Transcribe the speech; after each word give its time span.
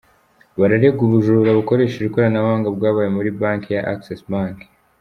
Bararegwa 0.59 1.01
ubujura 1.07 1.49
bukoresheje 1.59 2.05
ikoranabuhanga 2.07 2.69
bwabaye 2.75 3.09
muri 3.15 3.29
banki 3.39 3.69
ya 3.75 3.81
Access 3.93 4.21
Bank. 4.31 4.57